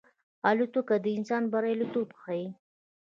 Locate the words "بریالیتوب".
1.51-2.09